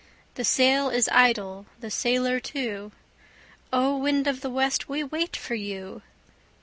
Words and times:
The 0.33 0.43
sail 0.43 0.89
is 0.89 1.07
idle, 1.11 1.67
the 1.79 1.91
sailor 1.91 2.39
too; 2.39 2.91
O! 3.71 3.95
wind 3.99 4.25
of 4.25 4.41
the 4.41 4.49
west, 4.49 4.89
we 4.89 5.03
wait 5.03 5.37
for 5.37 5.53
you. 5.53 6.01